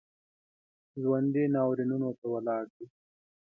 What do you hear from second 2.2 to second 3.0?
ولاړ دي